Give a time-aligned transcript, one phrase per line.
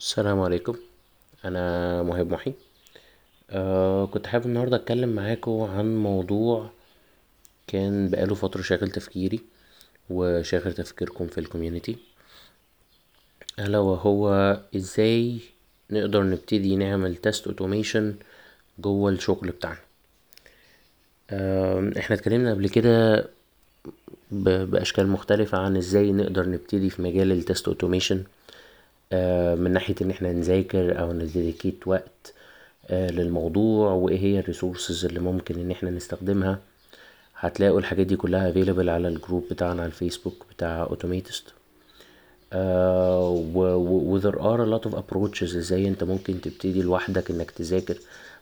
[0.00, 0.76] السلام عليكم.
[1.44, 2.52] أنا مهاب محي.
[4.12, 6.70] كنت حابب النهاردة أتكلم معاكوا عن موضوع
[7.66, 9.40] كان بقاله فترة شاغل تفكيري
[10.10, 11.96] وشاغل تفكيركم في ال community.
[13.58, 14.30] ألا وهو
[14.76, 15.38] إزاي
[15.90, 18.14] نقدر نبتدي نعمل test automation
[18.78, 19.78] جوا الشغل بتاعنا.
[21.98, 23.26] إحنا اتكلمنا قبل كده
[24.30, 28.24] بأشكال مختلفة عن إزاي نقدر نبتدي في مجال ال test automation
[29.62, 32.32] من ناحية إن إحنا نذاكر أو ن dedicate وقت
[32.90, 36.58] للموضوع وإيه هي ال resources اللي ممكن إن إحنا نستخدمها.
[37.38, 41.44] هتلاقوا الحاجات دي كلها available على ال group بتاعنا على الفيسبوك بتاع Automatest
[42.54, 47.98] و there are a lot of approaches إزاي أنت ممكن تبتدي لوحدك إنك تذاكر.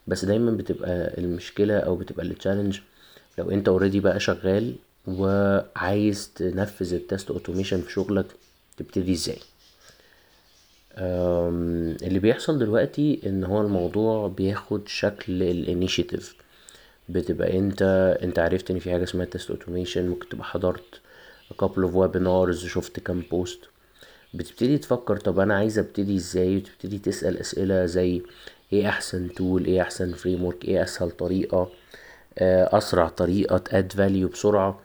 [0.07, 2.79] بس دايما بتبقى المشكلة أو بتبقى ال challenge
[3.37, 4.75] لو أنت already بقى شغال
[5.07, 8.25] وعايز تنفذ ال test automation في شغلك
[8.77, 9.37] تبتدي إزاي.
[10.97, 16.35] اللي بيحصل دلوقتي إن هو الموضوع بياخد شكل ال initiative
[17.09, 17.81] بتبقى أنت
[18.23, 21.01] أنت عرفت إن في حاجة اسمها test automation ممكن تبقى حضرت
[21.63, 23.59] couple of webinars شوفت كام post
[24.33, 28.21] بتبتدي تفكر طب أنا عايز أبتدي إزاي؟ وتبتدي تسأل أسئلة زي
[28.73, 31.69] إيه أحسن tool إيه أحسن frame إيه أسهل طريقة؟
[32.37, 34.79] أسرع طريقة ت add value بسرعة.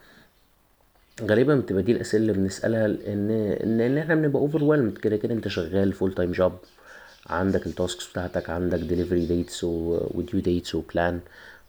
[1.25, 3.31] غالبا بتبقى دي الأسئلة اللي بنسألها لأن
[3.65, 5.01] ان إن إحنا بنبقى overwhelmed.
[5.01, 6.53] كده كده أنت شغال full time job
[7.27, 11.15] عندك ال tasks بتاعتك عندك delivery dates و due dates و plan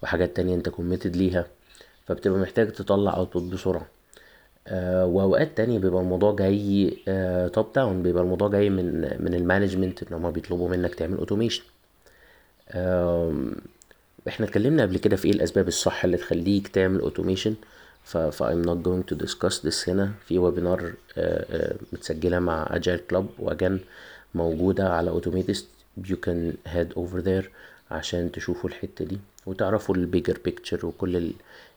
[0.04, 1.46] وحاجات تانية أنت committed ليها.
[2.08, 3.88] فبتبقى محتاج تطلع output بسرعة.
[5.06, 6.90] وأوقات تانية بيبقى الموضوع جاي
[7.54, 11.64] top down بيبقى الموضوع جاي من من ال management إن هما بيطلبوا منك تعمل automation
[14.28, 17.56] إحنا اتكلمنا قبل كده في إيه الأسباب الصح اللي تخليك تعمل automation ف
[18.04, 20.12] ف I'm not going to discuss this هنا.
[20.28, 20.94] في webinar
[21.94, 23.80] متسجلة مع agile club و again
[24.36, 25.68] موجودة على Automatest
[26.08, 27.46] you can head over there
[27.92, 31.32] عشان تشوفوا الحتة دي وتعرفوا ال bigger picture وكل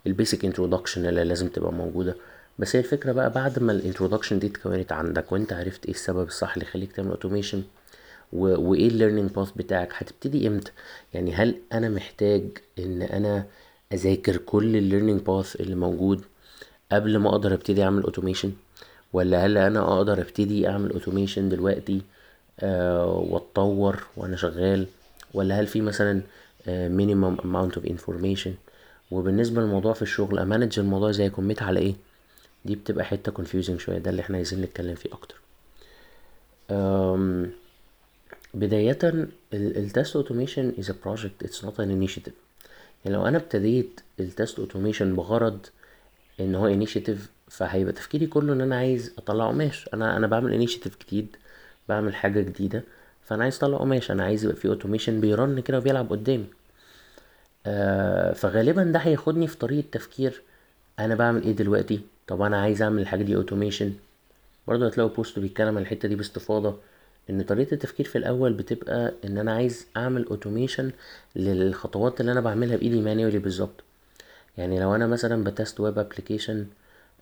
[0.06, 2.14] ال basic introduction اللي لازم تبقى موجودة.
[2.58, 6.26] بس هي الفكرة بقى بعد ما ال introduction دي اتكونت عندك وانت عرفت إيه السبب
[6.28, 7.62] الصح اللي يخليك تعمل automation
[8.32, 10.72] وإيه ال learning path بتاعك هتبتدي إمتى؟
[11.14, 12.42] يعني هل أنا محتاج
[12.78, 13.44] إن أنا
[13.94, 16.22] أذاكر كل ال learning path اللي موجود
[16.92, 18.52] قبل ما أقدر أبتدي أعمل automation
[19.12, 22.00] ولا هل أنا أقدر أبتدي أعمل automation دلوقتي
[22.60, 24.86] آه وأتطور وأنا شغال؟
[25.34, 26.20] ولا هل في مثلا
[26.66, 28.48] minimum amount of information
[29.10, 31.94] وبالنسبة للموضوع في الشغل أ manage الموضوع إزاي commit على إيه؟
[32.64, 35.34] دي بتبقى حتة confusing شوية ده اللي إحنا عايزين نتكلم فيه أكتر.
[38.54, 38.98] بداية
[39.54, 42.32] ال test automation is a project it's not an initiative.
[43.04, 45.66] يعني لو أنا ابتديت ال test automation بغرض
[46.40, 49.88] إن هو initiative فهيبقى تفكيري كله إن أنا عايز أطلع قماش.
[49.94, 51.36] أنا أنا بعمل initiative جديد
[51.88, 52.82] بعمل حاجة جديدة
[53.24, 54.10] فأنا عايز أطلع قماش.
[54.10, 56.46] أنا عايز يبقى في automation بي run كده وبيلعب قدامي.
[57.66, 60.42] آه فغالبا ده هياخدني في طريقة تفكير
[60.98, 63.92] أنا بعمل إيه دلوقتي؟ طب أنا عايز أعمل الحاجة دي automation
[64.66, 66.78] برضه هتلاقوا post بيتكلم عن الحتة دي باستفاضة.
[67.30, 70.92] إن طريقة التفكير في الأول بتبقى إن أنا عايز أعمل automation
[71.36, 73.84] للخطوات اللي أنا بعملها بإيدي manually بالظبط.
[74.58, 76.66] يعني لو أنا مثلا ب test web application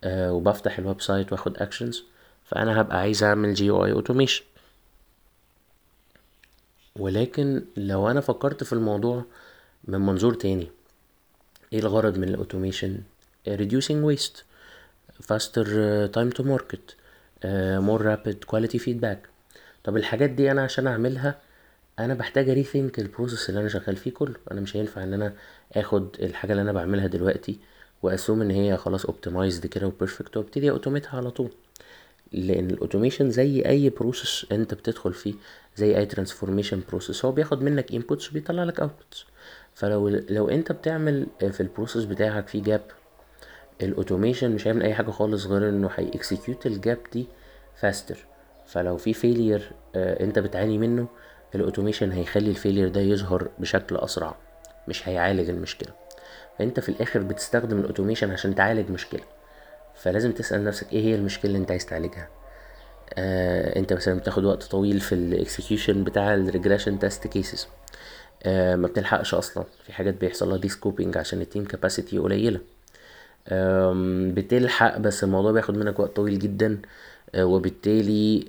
[0.04, 2.04] آه وبفتح ال website وآخد actions
[2.44, 4.44] فأنا هبقى عايز أعمل GUI automation
[6.96, 9.24] ولكن لو أنا فكرت في الموضوع
[9.84, 10.68] من منظور تاني
[11.72, 12.98] إيه الغرض من ال automation
[13.48, 14.36] reducing waste
[15.32, 15.66] faster
[16.16, 16.94] time to market
[17.88, 19.18] more rapid quality feedback.
[19.84, 21.38] طب الحاجات دي أنا عشان أعملها
[21.98, 24.34] أنا بحتاج أ rethink ال process اللي أنا شغال فيه كله.
[24.50, 25.32] أنا مش هينفع إن أنا
[25.72, 27.58] آخد الحاجة اللي أنا بعملها دلوقتي
[28.02, 31.50] وأ assume إن هي خلاص optimized كده و perfect وأبتدي أ automate ها على طول.
[32.32, 35.34] لأن ال automation زي أي process أنت بتدخل فيه
[35.76, 39.24] زي أي transformation process هو بياخد منك inputs وبيطلع لك outputs
[39.74, 42.80] فلو لو أنت بتعمل في ال process بتاعك في gap
[43.82, 47.26] ال automation مش هيعمل أي حاجة خالص غير إنه هي execute ال gap دي
[47.76, 48.24] faster
[48.72, 51.08] فلو في failure انت بتعاني منه
[51.54, 54.36] ال automation هيخلي ال failure ده يظهر بشكل أسرع
[54.88, 55.92] مش هيعالج المشكلة.
[56.58, 59.20] فانت في الآخر بتستخدم ال automation عشان تعالج مشكلة.
[59.94, 62.28] فلازم تسأل نفسك إيه هي المشكلة اللي انت عايز تعالجها؟
[63.14, 67.68] آه انت مثلا بتاخد وقت طويل في ال execution بتاع ال regression test cases
[68.42, 69.64] آه ما بتلحقش أصلا.
[69.86, 72.60] في حاجات بيحصل لها de-scoping عشان ال team capacity قليلة.
[74.34, 76.78] بتلحق بس الموضوع بياخد منك وقت طويل جدا.
[77.36, 78.44] وبالتالي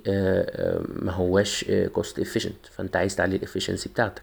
[0.88, 2.70] ما هواش cost efficient.
[2.70, 4.22] فانت عايز تعلي ال efficiency بتاعتك.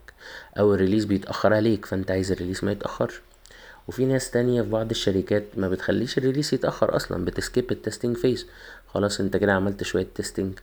[0.59, 3.21] أو ال release بيتأخر عليك فانت عايز ال release ما يتأخرش.
[3.87, 7.77] وفي ناس تانية في بعض الشركات ما بتخليش ال release يتأخر أصلا بت skip ال
[7.77, 8.47] testing phase
[8.87, 10.59] خلاص انت كده عملت شوية testing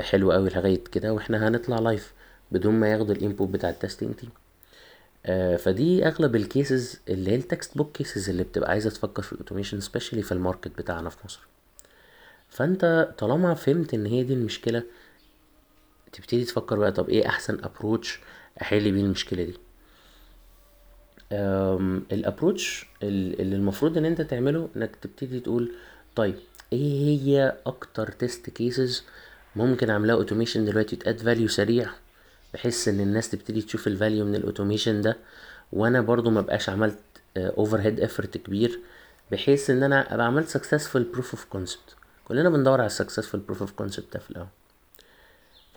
[0.00, 2.12] حلو أوي لغاية كده وإحنا هنطلع live
[2.52, 4.30] بدون ما ياخدوا ال input بتاع ال testing team
[5.58, 9.36] فدي أغلب ال cases اللي هي ال textbook cases اللي بتبقى عايزة تفكر في ال
[9.36, 11.40] automation specially في ال market بتاعنا في مصر.
[12.50, 14.82] فانت طالما فهمت ان هي دي المشكلة
[16.12, 18.20] تبتدي تفكر بقى طب إيه احسن approach
[18.62, 19.54] احل بيه المشكلة دي؟
[22.12, 25.72] ال approach اللي المفروض ان انت تعمله انك تبتدي تقول
[26.16, 26.34] طيب
[26.72, 29.04] إيه هي أكتر test cases
[29.56, 31.90] ممكن اعملها automation دلوقتي ت add value سريع
[32.54, 35.16] بحيث ان الناس تبتدي تشوف ال value من ال automation ده
[35.72, 36.98] وأنا برضو ما بقاش عملت
[37.36, 38.80] overhead effort كبير
[39.32, 41.99] بحيث ان أنا ابقى عملت successful proof of concept.
[42.30, 44.46] كلنا بندور على successful proof of concept ده في الأول.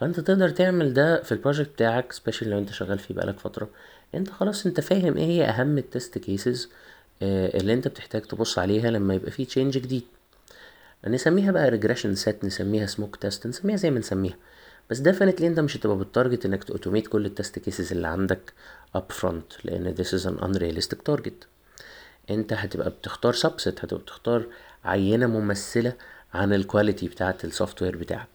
[0.00, 3.68] فأنت تقدر تعمل ده في ال project بتاعك special لو أنت شغال فيه بقالك فترة.
[4.14, 6.68] أنت خلاص أنت فاهم إيه هي أهم ال test cases
[7.22, 10.02] اللي أنت بتحتاج تبص عليها لما يبقى فيه change جديد.
[11.06, 14.36] نسميها بقى regression set نسميها smoke test نسميها زي ما نسميها.
[14.90, 18.08] بس definitely أنت مش هتبقى بال target إنك ت automate كل ال test cases اللي
[18.08, 18.52] عندك
[18.94, 21.46] up front لأن this is an unrealistic target.
[22.30, 24.46] أنت هتبقى بتختار subset هتبقى بتختار
[24.84, 25.92] عينة ممثلة
[26.34, 28.28] عن ال quality بتاعه ال software بتاعك.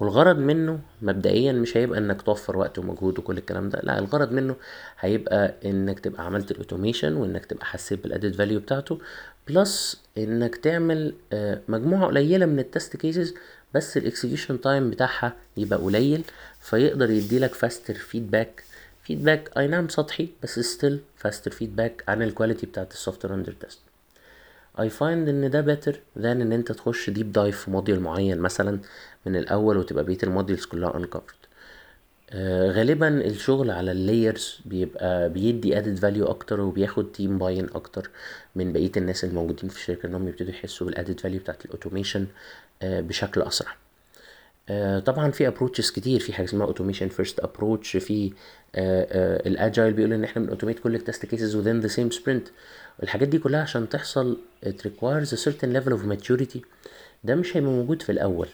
[0.00, 4.56] والغرض منه مبدئيا مش هيبقى إنك توفر وقت ومجهود وكل الكلام ده لا الغرض منه
[5.00, 8.98] هيبقى إنك تبقى عملت ال automation وإنك تبقى حسيت بال added value بتاعته
[9.48, 11.14] plus إنك تعمل
[11.68, 13.34] مجموعة قليلة من ال test cases
[13.74, 16.22] بس ال execution time بتاعها يبقى قليل
[16.60, 18.64] فيقدر يديلك faster feedback
[19.04, 23.52] feedback أي نعم سطحي بس still faster feedback عن ال quality بتاعت ال software under
[23.52, 23.78] test
[24.78, 28.78] I find إن ده better than إن أنت تخش deep dive في module معين مثلا
[29.26, 31.46] من الأول وتبقى بقية ال modules كلها uncovered.
[32.30, 38.10] آه غالبا الشغل على ال layers بيبقى بيدي added value أكتر وبياخد team buy-in أكتر
[38.56, 42.26] من بقية الناس الموجودين في الشركة إنهم يبتدوا يحسوا بال added value بتاعت ال automation
[42.82, 43.76] آه بشكل أسرع.
[44.68, 48.32] آه طبعا في approaches كتير في حاجة اسمها automation first approach في
[49.46, 52.50] ال agile بيقول إن إحنا بن automate كل ال test cases within the same sprint.
[53.02, 56.58] الحاجات دي كلها عشان تحصل it requires a certain level of maturity.
[57.24, 58.48] ده مش هيبقى موجود في الأول.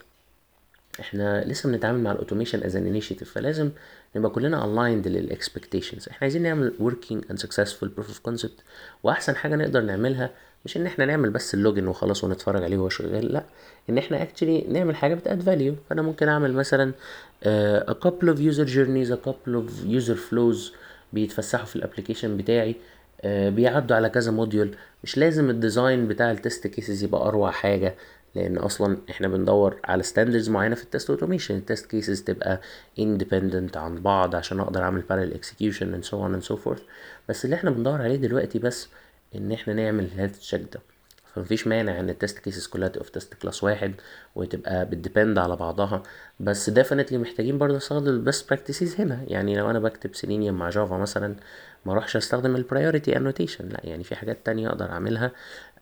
[1.00, 3.70] إحنا لسه بنتعامل مع ال automation as an initiative فلازم
[4.16, 8.62] نبقى كلنا aligned لل expectations إحنا عايزين نعمل working and successful proof of concept.
[9.02, 10.30] وأحسن حاجة نقدر نعملها
[10.64, 13.44] مش إن إحنا نعمل بس ال login وخلاص ونتفرج عليه وهو شغال لا.
[13.90, 17.46] إن إحنا actually نعمل حاجة بت add value فأنا ممكن أعمل مثلا uh,
[17.90, 20.72] a couple of user journeys a couple of user flows
[21.12, 22.76] بيتفسحوا في ال application بتاعي.
[23.24, 27.94] بيعدوا على كذا module مش لازم ال design بتاع ال test cases يبقى أروع حاجة
[28.34, 32.60] لأن أصلا إحنا بندور على standards معينة في ال test automation ال test cases تبقى
[32.98, 36.80] independent عن بعض عشان أقدر أعمل parallel execution and so on and so forth.
[37.28, 38.88] بس اللي إحنا بندور عليه دلوقتي بس
[39.34, 40.80] إن إحنا نعمل ال health check ده.
[41.34, 43.92] فمفيش مانع إن ال test cases كلها تبقى في test class واحد
[44.34, 46.02] وتبقى بت depend على بعضها.
[46.40, 49.24] بس definitely محتاجين برضه نستخدم ال best practices هنا.
[49.26, 51.34] يعني لو أنا بكتب سيلينيوم مع Java مثلا
[51.84, 55.32] ما اروحش استخدم ال priority annotation لا يعني في حاجات تانية أقدر اعملها.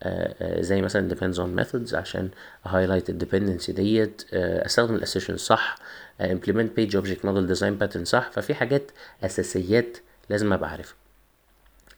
[0.03, 2.29] آآ آآ زي مثلا depends on methods عشان
[2.67, 4.23] highlight ال dependency ديت.
[4.33, 5.77] استخدم الاسيشن صح.
[6.21, 8.31] implement page object model design pattern صح.
[8.33, 8.91] ففي حاجات
[9.25, 9.99] أساسيات
[10.31, 10.95] لازم أبقى عارفها.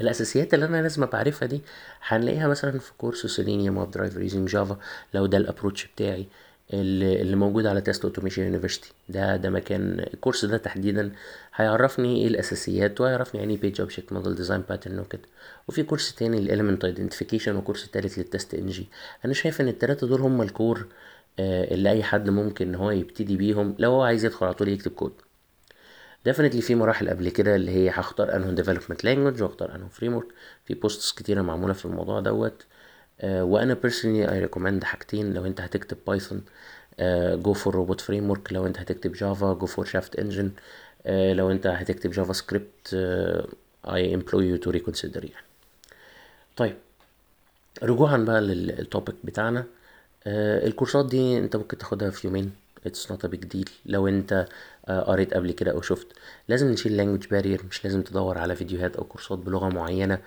[0.01, 1.61] الأساسيات اللي أنا لازم أبقى عارفها دي
[2.09, 4.79] هنلاقيها مثلا في كورس Selenium WebDriver using Java
[5.15, 6.27] لو ده ال approach بتاعي.
[6.73, 11.13] اللي, موجود على Test Automation University ده ده مكان الكورس ده تحديدا
[11.55, 15.23] هيعرفني إيه الأساسيات وهيعرفني يعني إيه page object model design pattern وكده.
[15.69, 18.89] وفي كورس تاني ال element identification وكورس تالت لل TestNG
[19.25, 20.87] أنا شايف إن التلاتة دول هم ال core
[21.39, 24.69] آه اللي أي حد ممكن ان هو يبتدي بيهم لو هو عايز يدخل على طول
[24.69, 25.13] يكتب كود
[26.25, 30.27] definitely في مراحل قبل كده اللي هي هختار انه development language وأختار انه framework
[30.65, 32.67] في posts كتيرة معمولة في الموضوع دوت.
[33.25, 35.35] وأنا personally I recommend حاجتين.
[35.35, 36.43] لو أنت هتكتب Python
[37.43, 40.51] go for Robot Framework لو أنت هتكتب Java go for SHAFT Engine
[41.07, 42.95] لو أنت هتكتب JavaScript
[43.87, 45.47] I implore you to reconsider يعني.
[46.57, 46.77] طيب
[47.83, 49.65] رجوعا بقى لل topic بتاعنا.
[50.27, 52.53] آه الكورسات دي أنت ممكن تاخدها في يومين.
[52.87, 54.47] it's not big deal لو أنت
[54.89, 56.07] آه قريت قبل كده أو شفت
[56.49, 60.19] لازم نشيل language barrier مش لازم تدور على فيديوهات أو كورسات بلغة معينة.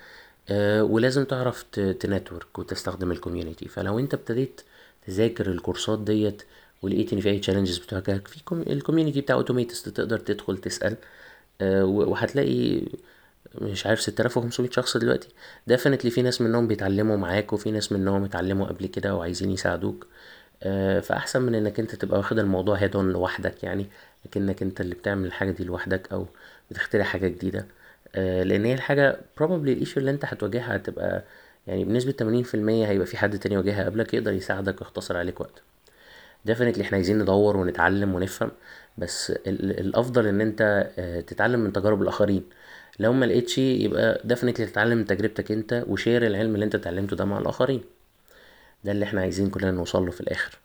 [0.50, 1.62] آه ولازم تعرف
[2.00, 4.60] ت network وتستخدم ال community فلو انت ابتديت
[5.06, 6.42] تذاكر الكورسات ديت
[6.82, 8.36] ولقيت ان في اي challenges بتواجهك في
[8.72, 10.96] ال community بتاع Automatest تقدر تدخل تسأل.
[11.60, 12.82] آه وهتلاقي
[13.60, 15.28] مش عارف 6500 شخص دلوقتي.
[15.66, 20.06] definitely في ناس منهم بيتعلموا معاك وفي ناس منهم اتعلموا قبل كده وعايزين يساعدوك.
[20.62, 23.86] آه فأحسن من انك انت تبقى واخد الموضوع head on لوحدك يعني
[24.26, 26.26] كأنك انت اللي بتعمل الحاجة دي لوحدك أو
[26.70, 27.60] بتخترع حاجة جديدة.
[27.60, 27.66] آه
[28.20, 31.24] لأن هي الحاجة probably ال issue اللي أنت هتواجهها هتبقى
[31.66, 35.62] يعني بنسبة 80% هيبقى في حد تاني واجهها قبلك يقدر يساعدك ويختصر عليك وقت.
[36.48, 38.50] Definitely إحنا عايزين ندور ونتعلم ونفهم
[38.98, 42.44] بس ال- الأفضل إن أنت آه، تتعلم من تجارب الآخرين.
[42.98, 47.16] لو ما لقيتش يبقى definitely تتعلم من تجربتك أنت و share العلم اللي أنت اتعلمته
[47.16, 47.82] ده مع الآخرين.
[48.84, 50.58] ده اللي إحنا عايزين كلنا نوصله في الآخر.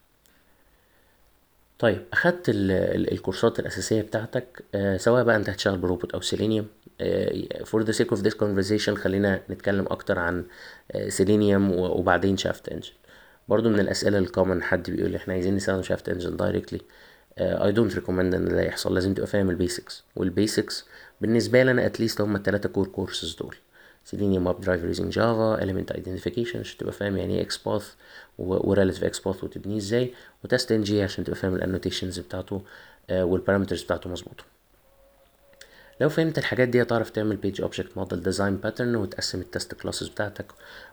[1.79, 6.67] طيب أخدت ال ال الكورسات الأساسية بتاعتك آه سواء بقى أنت هتشتغل بروبوت أو سيلينيوم
[7.01, 10.45] آه for the sake of this conversation خلينا نتكلم أكتر عن
[10.91, 12.91] آه سيلينيوم وبعدين SHAFT Engine
[13.47, 16.81] برضو من الأسئلة ال common حد بيقول إحنا عايزين نستخدم SHAFT Engine directly
[17.39, 20.85] I don't recommend إن ده يحصل لازم تبقى فاهم ال basics وال basics
[21.21, 23.55] بالنسبة لي أنا at least هم الثلاثه core courses دول.
[24.05, 27.87] Selenium WebDriver using Java element identification عشان تبقى فاهم يعني إيه XPath
[28.37, 30.13] و relative XPath وتبنيه إزاي.
[30.43, 32.61] و TestNG عشان تبقى فاهم ال annotations بتاعته
[33.11, 34.43] وال parameters بتاعته مظبوطة.
[36.01, 40.07] لو فهمت الحاجات دي هتعرف تعمل page object model design pattern وتقسم ال test classes
[40.07, 40.45] بتاعتك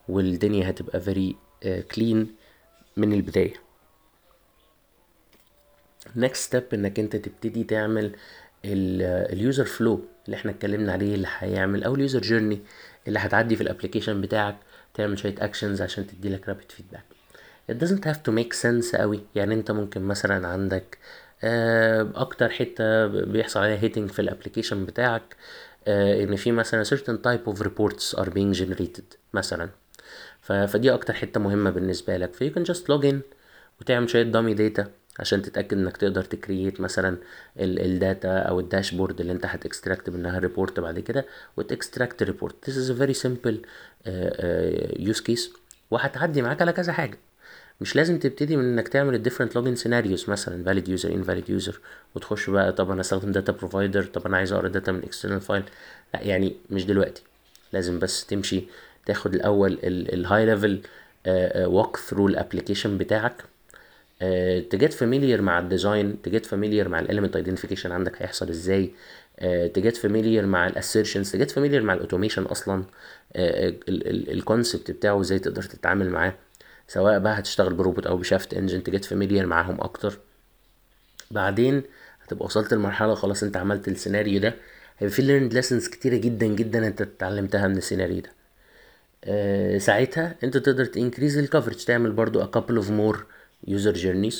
[0.08, 1.36] والدنيا هتبقى very
[1.94, 2.34] clean
[2.96, 3.54] من البداية.
[6.18, 8.16] Next step إنك أنت تبتدي تعمل
[8.64, 12.60] ال user flow اللي إحنا اتكلمنا عليه اللي هيعمل أو ال user journey
[13.08, 14.56] اللي هتعدي في ال application بتاعك
[14.94, 17.04] تعمل شوية actions عشان تدي لك rapid feedback
[17.72, 19.20] it doesn't have to make sense قوي.
[19.34, 21.25] يعني أنت ممكن مثلا عندك آه،
[22.14, 25.36] أكتر حتة بيحصل عليها hitting في ال application بتاعك
[25.88, 29.68] آه، إن في مثلا certain type of reports are being generated مثلا.
[30.42, 32.34] فدي أكتر حتة مهمة بالنسبة لك.
[32.34, 33.16] ف you can just log in
[33.80, 34.86] وتعمل شوية dummy data
[35.20, 37.16] عشان تتأكد إنك تقدر ت create مثلا
[37.58, 41.26] ال data أو ال dashboard اللي أنت هت extract منها ال report بعد كده
[41.56, 43.56] وت extract report this is a very simple
[44.06, 45.56] uh, use case
[45.90, 47.18] وهتعدي معاك على كذا حاجة.
[47.80, 51.74] مش لازم تبتدي من إنك تعمل ال different login scenarios مثلا valid user invalid user
[52.14, 55.62] وتخش بقى طب أنا أستخدم data provider طب أنا عايز أقرأ data من external file
[56.14, 57.22] لا يعني مش دلوقتي.
[57.72, 58.64] لازم بس تمشي
[59.06, 60.80] تاخد الأول ال high level
[61.66, 63.44] walk through ال application بتاعك.
[64.70, 68.48] ت get familiar مع ال design ت get familiar مع ال element identification عندك هيحصل
[68.48, 68.90] إزاي؟
[69.74, 72.84] ت get familiar مع ال assertions ت get familiar مع ال automation أصلا.
[73.36, 76.34] ال concept بتاعه إزاي تقدر تتعامل معاه.
[76.88, 80.18] سواء بقى هتشتغل بروبوت أو ب SHAFT Engine ت get familiar معاهم أكتر.
[81.30, 81.82] بعدين
[82.24, 84.54] هتبقى وصلت لمرحلة خلاص أنت عملت السيناريو ده.
[84.98, 88.30] هيبقى في learned lessons كتيرة جدا جدا أنت اتعلمتها من السيناريو ده.
[89.24, 93.18] آه، ساعتها أنت تقدر ت increase ال coverage تعمل برضو a couple of more
[93.70, 94.36] user journeys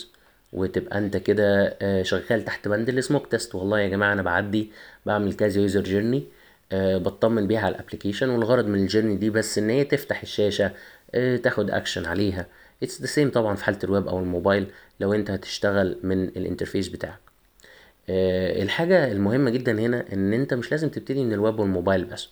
[0.52, 4.70] وتبقى أنت كده آه، شغال تحت بند ال smoke test والله يا جماعة أنا بعدي
[5.06, 6.24] بعمل كذا user journey
[6.72, 10.66] بطمن بيها على ال application والغرض من ال journey دي بس إن هي تفتح الشاشة
[10.66, 10.72] آه،
[11.42, 12.46] تاخد اكشن عليها.
[12.82, 14.66] it's the same طبعا في حالة الويب أو الموبايل
[15.00, 17.18] لو أنت هتشتغل من ال interface بتاعك.
[18.08, 22.28] آه، الحاجة المهمة جدا هنا إن أنت مش لازم تبتدي من الويب والموبايل بس.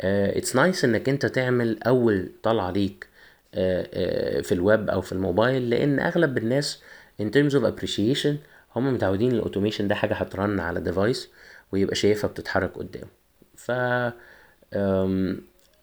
[0.00, 3.06] it's nice إنك أنت تعمل أول طلعة ليك
[3.54, 6.82] آه، آه، في الويب أو في الموبايل لأن أغلب الناس
[7.22, 8.28] in terms of appreciation
[8.76, 11.28] هم متعودين ال automation ده حاجة هترن على device
[11.72, 13.08] ويبقى شايفها بتتحرك قدامه
[13.56, 13.70] ف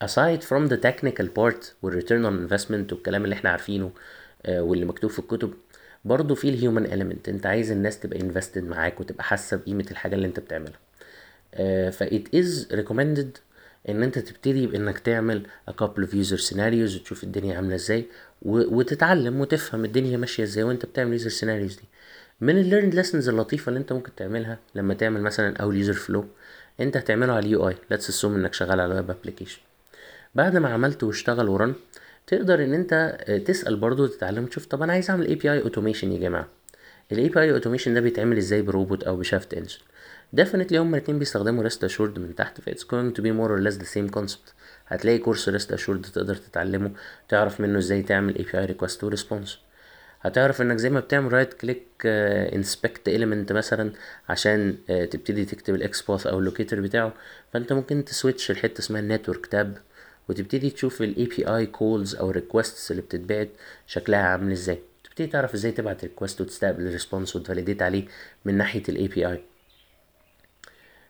[0.03, 3.91] aside from the technical part وال return on investment والكلام اللي إحنا عارفينه
[4.45, 5.53] آه، واللي مكتوب في الكتب
[6.05, 7.29] برضه في ال human element.
[7.29, 10.79] انت عايز الناس تبقى invested معاك وتبقى حاسة بقيمة الحاجة اللي انت بتعملها.
[11.89, 13.39] ف it is recommended
[13.89, 18.05] ان انت تبتدي بانك تعمل a couple of user scenarios وتشوف الدنيا عاملة إزاي
[18.41, 21.87] وتتعلم وتفهم الدنيا ماشية إزاي وانت بتعمل user scenarios دي.
[22.41, 26.25] من ال learned lessons اللطيفة اللي انت ممكن تعملها لما تعمل مثلا أول user flow
[26.79, 29.59] انت هتعمله على ال UI let's assume انك شغال على ويب application
[30.35, 31.73] بعد ما عملت واشتغل ورن
[32.27, 36.19] تقدر إن أنت آه، تسأل برضو وتتعلم تشوف طب أنا عايز أعمل API automation يا
[36.19, 36.47] جماعة.
[37.11, 39.77] ال API automation ده بيتعمل إزاي بروبوت أو ب SHAFT Engine
[40.41, 43.61] definitely هما الاتنين بيستخدموا REST Assured من تحت ف it's going to be more or
[43.67, 44.53] less the same concept.
[44.87, 46.91] هتلاقي كورس REST Assured تقدر تتعلمه
[47.29, 49.59] تعرف منه إزاي تعمل API request و response
[50.21, 53.91] هتعرف إنك زي ما بتعمل right click inspect element مثلا
[54.29, 57.13] عشان آه، تبتدي تكتب ال XPath أو ال locator بتاعه.
[57.53, 59.77] فأنت ممكن ت switch لحته اسمها ال network tab
[60.29, 63.49] وتبتدي تشوف ال API calls أو requests اللي بتتبعت
[63.87, 64.79] شكلها عامل إزاي.
[65.03, 68.05] تبتدي تعرف إزاي تبعت request وتستقبل ال response وت validate عليه
[68.45, 69.41] من ناحية ال API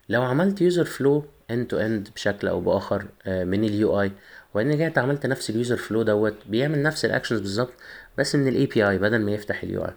[0.09, 4.11] لو عملت user flow end to end بشكل أو بآخر آه، من ال UI
[4.53, 7.73] وبعدين جيت عملت نفس ال user flow دوت بيعمل نفس ال actions بالظبط
[8.17, 9.93] بس من ال API بدل ما يفتح ال UI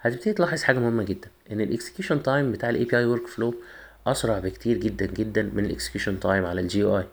[0.00, 3.54] هتبتدي تلاحظ حاجة مهمة جدا إن ال execution time بتاع ال API workflow
[4.06, 7.04] أسرع بكتير جدا جدا من ال execution time على ال GUI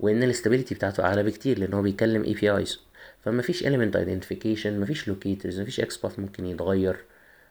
[0.00, 2.80] وإن ال stability بتاعته أعلى بكتير لأن هو بيكلم APIs
[3.24, 6.96] فما فيش element identification ما فيش locators ما فيش XPath ممكن يتغير.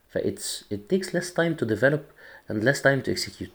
[0.09, 2.01] ف it's it takes less time to develop
[2.51, 3.49] and less time to execute.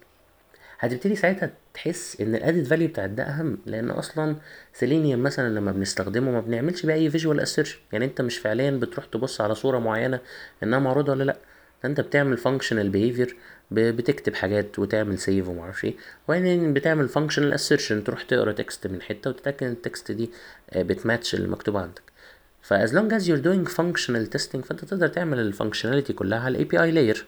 [0.78, 4.36] هتبتدي ساعتها تحس إن ال added value بتاعت ده أهم لأن أصلا
[4.72, 9.04] سيلينيوم مثلا لما بنستخدمه ما بنعملش بيه أي visual assertion يعني أنت مش فعليا بتروح
[9.06, 10.20] تبص على صورة معينة
[10.62, 11.36] إنها معروضة ولا لأ.
[11.84, 13.36] أنت بتعمل functional behavior
[13.70, 15.94] بتكتب حاجات وتعمل save ومعرفش إيه.
[16.28, 20.30] وبعدين بتعمل functional assertion تروح تقرأ text من حتة وتتأكد إن ال text دي
[20.70, 22.02] آه، بتماتش اللي مكتوب عندك
[22.62, 26.52] ف as long as you're doing functional testing فأنت تقدر تعمل ال functionality كلها على
[26.52, 27.26] ال API layer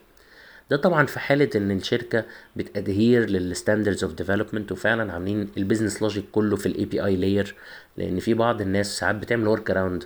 [0.70, 2.25] ده طبعا في حالة إن الشركة
[2.56, 7.04] بت adhere لل standards of development وفعلا عاملين ال business logic كله في ال API
[7.04, 7.54] layer
[7.96, 10.04] لأن في بعض الناس ساعات بتعمل workaround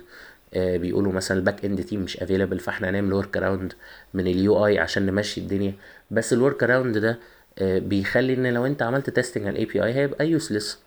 [0.55, 3.73] بيقولوا مثلا ال backend team مش available فاحنا هنعمل workaround
[4.13, 5.73] من ال UI عشان نمشي الدنيا.
[6.11, 7.19] بس ال workaround ده
[7.59, 10.79] آه، بيخلي إن لو أنت عملت testing على ال API هيبقى useless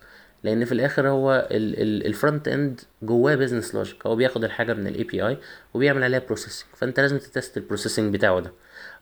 [0.43, 5.37] لأن في الآخر هو ال frontend جواه business logic هو بياخد الحاجة من ال API
[5.73, 8.51] وبيعمل عليها processing فأنت لازم ت test ال processing بتاعه ده.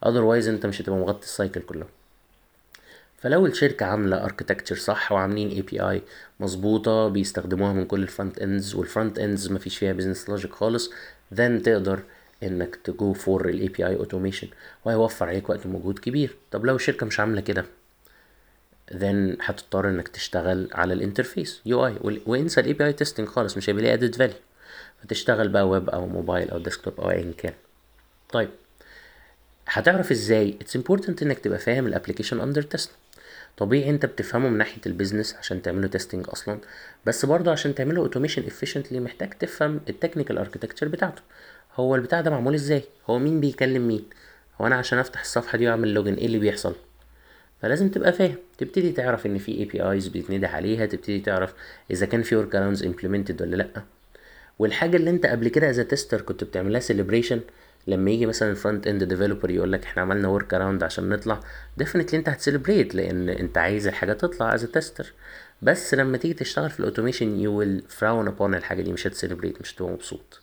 [0.06, 1.88] otherwise أنت مش هتبقى مغطي ال cycle كلها
[3.22, 6.02] فلو الشركة عاملة architecture صح وعاملين API
[6.40, 10.92] مظبوطة بيستخدموها من كل ال frontends وال frontends مفيش فيها business logic خالص
[11.36, 12.00] then تقدر
[12.44, 14.48] إنك ت go for ال API automation
[14.86, 16.36] وهيوفر عليك وقت ومجهود كبير.
[16.52, 17.66] طب لو الشركة مش عاملة كده
[18.92, 21.96] then هتضطر إنك تشتغل على ال interface UI
[22.26, 24.36] وانسى ال API testing خالص مش هيبقى ليه added value
[25.04, 27.54] فتشتغل بقى ويب أو موبايل أو desktop أو ايا كان.
[28.32, 28.50] طيب
[29.68, 32.92] هتعرف إزاي؟ it's important إنك تبقى فاهم ال application under test
[33.58, 36.60] طبيعي انت بتفهمه من ناحية ال business عشان تعمله testing أصلا
[37.06, 41.22] بس برضه عشان تعمله automation efficiently محتاج تفهم ال technical architecture بتاعته.
[41.76, 44.04] هو البتاع ده معمول إزاي؟ هو مين بيكلم مين؟
[44.62, 46.76] هو أنا عشان أفتح الصفحة دي وأعمل login إيه اللي بيحصل؟
[47.62, 48.36] فلازم تبقى فاهم.
[48.58, 51.54] تبتدي تعرف إن في APIs بيتنده عليها تبتدي تعرف
[51.92, 53.84] إذا كان في workarounds implemented ولا لأ.
[54.60, 57.40] والحاجة اللي أنت قبل كده as tester كنت بتعملها celebration
[57.90, 61.40] لما يجي مثلا ال frontend developer يقول لك إحنا عملنا workaround عشان نطلع
[61.78, 65.14] definitely أنت هت celebrate لأن أنت عايز الحاجة تطلع as tester
[65.62, 69.17] بس لما تيجي تشتغل في ال automation you will frown upon الحاجة دي مش هت
[69.17, 70.42] celebrate مش هتبقى مبسوط.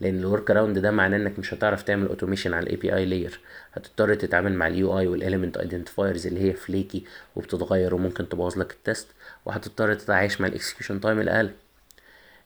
[0.00, 3.40] لأن ال workaround ده معناه إنك مش هتعرف تعمل automation على ال API layer
[3.72, 7.04] هتضطر تتعامل مع ال UI وال element identifiers اللي هي flaky
[7.36, 9.08] وبتتغير وممكن تبوظ لك ال test
[9.46, 11.50] وهتضطر تتعايش مع ال execution time الأقل.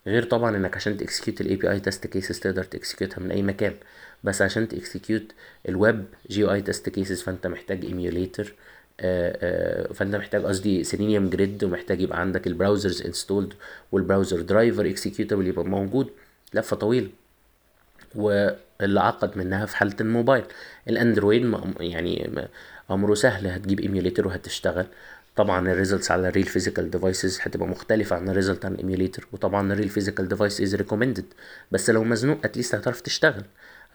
[0.06, 3.30] غير طبعا إنك عشان ت execute ال API test cases تقدر ت execute ها من
[3.30, 3.74] أي مكان.
[4.24, 5.32] بس عشان ت execute
[5.68, 8.54] الويب GUI test cases فأنت محتاج emulator
[9.94, 13.52] فأنت محتاج قصدي Selenium Grid ومحتاج يبقى عندك ال browsers installed
[13.92, 16.10] وال browser driver executable يبقى موجود
[16.54, 17.08] لفة طويلة.
[18.14, 20.44] واللي أعقد منها في حالة الموبايل.
[20.88, 22.30] الأندرويد يعني
[22.90, 24.86] أمره سهل هتجيب emulator وهتشتغل.
[25.36, 28.80] طبعا ال results على ال real physical devices هتبقى مختلفة عن ال result عن ال
[28.80, 31.24] emulator وطبعا ال real physical device is recommended
[31.72, 33.44] بس لو مزنوق at least هتعرف تشتغل.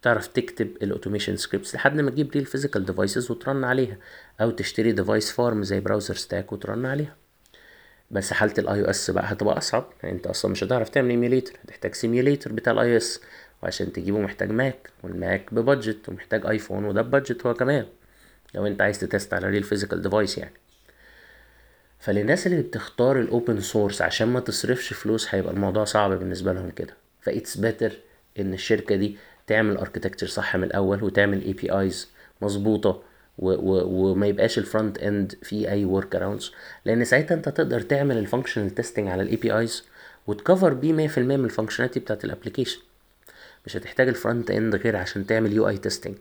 [0.04, 3.98] هتعرف تكتب ال automation scripts لحد ما تجيب real physical devices وت run عليها
[4.42, 7.16] أو تشتري device farm زي BrowserStack وت run عليها.
[8.12, 11.94] بس حالة ال iOS بقى هتبقى أصعب يعني أنت أصلا مش هتعرف تعمل emulator هتحتاج
[11.94, 13.22] simulator بتاع ال iOS
[13.64, 17.86] وعشان تجيبه محتاج Mac وال Mac ب budget ومحتاج iPhone وده ب budget هو كمان.
[18.54, 20.54] لو أنت عايز ت test على real physical device يعني.
[22.00, 26.70] فللناس اللي بتختار ال open source عشان ما تصرفش فلوس هيبقى الموضوع صعب بالنسبة لهم
[26.70, 26.94] كده.
[27.22, 27.92] ف it's better
[28.40, 32.10] إن الشركة دي تعمل architecture صح من الأول وتعمل APIs
[32.42, 33.02] مظبوطة
[33.38, 36.52] وما يبقاش ال front end فيه أي workarounds
[36.86, 39.84] لأن ساعتها أنت تقدر تعمل ال functional testing على ال APIs وت
[40.28, 42.80] cover بيه 100% من ال functionality بتاعت ال application
[43.66, 46.16] مش هتحتاج ال front end غير عشان تعمل UI testing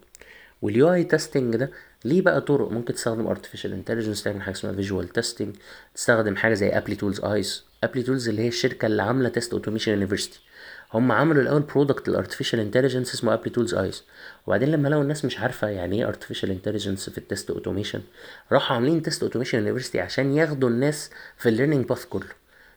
[0.62, 1.70] وال UI testing ده
[2.04, 5.46] ليه بقى طرق؟ ممكن تستخدم artificial intelligence تعمل حاجة اسمها visual testing
[5.94, 10.40] تستخدم حاجة زي Applitools Eyes Applitools اللي هي الشركة اللي عاملة Test Automation University
[10.94, 14.04] هم عملوا الأول product ال artificial intelligence اسمه Applitools Eyes
[14.46, 18.00] وبعدين لما لقوا الناس مش عارفة يعني إيه artificial intelligence في ال test automation
[18.52, 22.26] راحوا عاملين Test Automation University عشان ياخدوا الناس في ال learning path كله.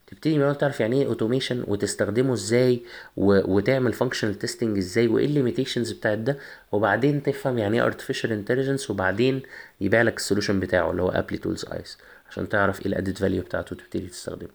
[0.08, 2.82] تبتدي من تعرف يعني إيه automation وتستخدمه إزاي
[3.18, 3.56] و...
[3.56, 6.38] وتعمل functional testing إزاي وإيه ال limitations بتاعت ده
[6.72, 9.42] وبعدين تفهم يعني إيه artificial intelligence وبعدين
[9.82, 11.98] يبيع لك ال solution بتاعه اللي هو Applitools Eyes
[12.30, 14.50] عشان تعرف إيه ال added value بتاعته وتبتدي تستخدمه.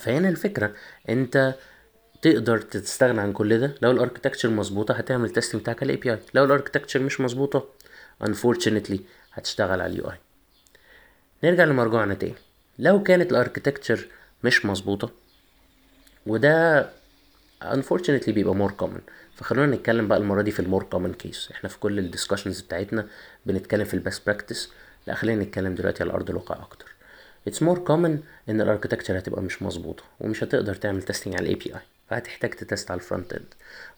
[0.00, 0.72] فهنا الفكرة
[1.08, 1.54] أنت
[2.22, 3.74] تقدر تستغنى عن كل ده.
[3.82, 7.68] لو ال architecture مظبوطة هتعمل testing بتاعك على ال API لو ال architecture مش مظبوطة
[8.24, 8.98] unfortunately
[9.32, 10.16] هتشتغل على ال UI
[11.44, 12.34] نرجع لمرجوعنا تاني.
[12.78, 14.06] لو كانت ال architecture
[14.44, 15.10] مش مظبوطة
[16.26, 16.82] وده
[17.64, 19.00] unfortunately بيبقى more common.
[19.36, 21.50] فخلونا نتكلم بقى المرة دي في ال more common case.
[21.50, 23.06] إحنا في كل ال discussions بتاعتنا
[23.46, 24.70] بنتكلم في ال best practice
[25.06, 26.94] لا خلينا نتكلم دلوقتي على ارض الواقع أكتر.
[27.50, 28.16] It's more common
[28.48, 32.58] إن ال architecture هتبقى مش مظبوطة ومش هتقدر تعمل testing على ال API فهتحتاج ت
[32.58, 33.46] test على ال front end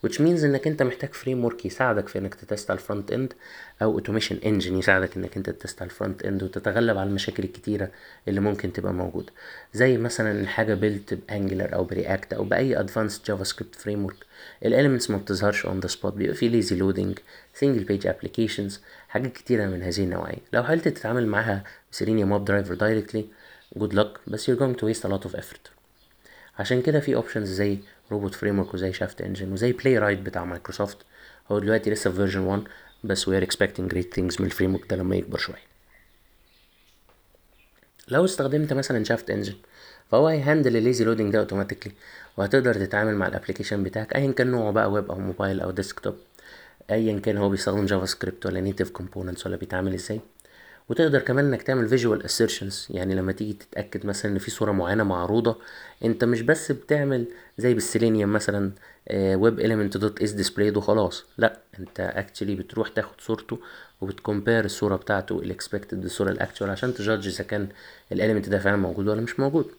[0.05, 3.33] which means إنك أنت محتاج framework يساعدك في إنك ت test على ال front end
[3.81, 7.43] أو automation engine يساعدك إنك أنت ت test على ال front end وتتغلب على المشاكل
[7.43, 7.91] الكتيرة
[8.27, 9.31] اللي ممكن تبقى موجودة.
[9.73, 14.25] زي مثلا الحاجة built ب Angular أو ب React أو بأي advanced JavaScript framework
[14.65, 17.19] ال elements ما بتظهرش on the spot بيبقى في lazy loading
[17.53, 20.37] single page applications حاجات كتيرة من هذه النوعية.
[20.53, 23.25] لو حاولت تتعامل معاها ب Selenium WebDriver directly
[23.79, 25.69] good luck بس you're going to waste a lot of effort.
[26.59, 27.77] عشان كده في options زي
[28.11, 30.97] Robot Framework وزي SHAFT Engine وزي Playwright بتاع مايكروسوفت
[31.51, 32.63] هو دلوقتي لسه في version 1
[33.03, 35.71] بس we are expecting great things من ال framework ده لما يكبر شوية.
[38.07, 39.53] لو استخدمت مثلا SHAFT Engine
[40.11, 41.93] فهو هي handle ال lazy loading ده automatically
[42.37, 46.15] وهتقدر تتعامل مع ال application بتاعك ايا كان نوعه بقى ويب أو موبايل أو desktop
[46.91, 50.21] ايا كان هو بيستخدم JavaScript ولا native components ولا بيتعامل إزاي.
[50.91, 52.75] وتقدر كمان إنك تعمل visual assertions.
[52.89, 55.57] يعني لما تيجي تتأكد مثلا إن في صورة معينة معروضة
[56.05, 57.25] أنت مش بس بتعمل
[57.57, 58.71] زي بالسيلينيوم مثلا
[59.13, 61.25] web element دوت is displayed وخلاص.
[61.37, 63.59] لا أنت actually بتروح تاخد صورته
[64.01, 67.67] وبت compare الصورة بتاعته ال expected بالصورة ال actual عشان ت judge إذا كان
[68.11, 69.71] ال element ده فعلا موجود ولا مش موجود.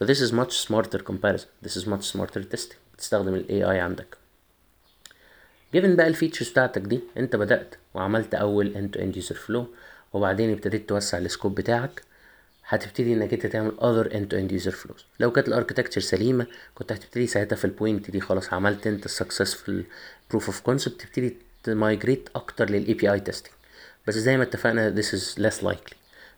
[0.00, 1.68] ف this is much smarter comparison.
[1.68, 2.76] This is much smarter testing.
[2.94, 4.16] بتستخدم ال AI عندك.
[5.76, 9.64] Given بقى ال features بتاعتك دي أنت بدأت وعملت أول end to end user flow.
[10.16, 12.02] وبعدين ابتديت توسع ال scope بتاعك
[12.68, 15.02] هتبتدي إنك أنت تعمل other end to end user flows.
[15.20, 19.06] لو كانت ال architecture سليمة كنت هتبتدي ساعتها في ال point دي خلاص عملت أنت
[19.06, 19.82] ال successful
[20.34, 23.52] proof of concept تبتدي ت migrate أكتر لل API testing
[24.06, 25.94] بس زي ما اتفقنا this is less likely.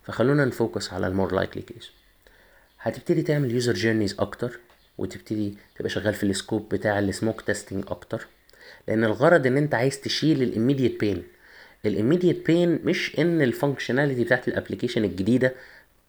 [0.06, 1.90] فخلونا ن focus على ال more likely case
[2.80, 4.58] هتبتدي تعمل user journeys أكتر
[4.98, 8.26] وتبتدي تبقى شغال في ال scope بتاع ال smoke testing أكتر.
[8.88, 11.22] لأن الغرض إن أنت عايز تشيل ال immediate pain
[11.86, 15.54] ال immediate pain مش إن ال functionality بتاعت ال application الجديدة